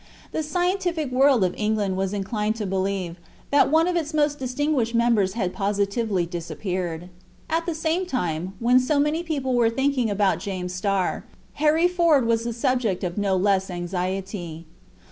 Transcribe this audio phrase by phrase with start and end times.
[0.31, 3.17] The scientific world of England was inclined to believe
[3.51, 7.09] that one of its most distinguished members had positively disappeared.
[7.51, 11.25] At the same time, when so many people were thinking about James Starr,
[11.61, 14.65] Harry Ford was the subject of no less anxiety.